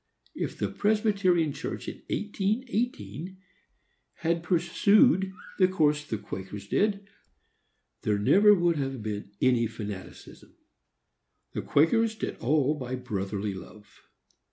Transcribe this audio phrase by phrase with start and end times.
[0.33, 3.37] If the Presbyterian Church in 1818
[4.25, 7.07] had pursued the course the Quakers did,
[8.01, 10.55] there never would have been any fanaticism.
[11.51, 14.01] The Quakers did all by brotherly love.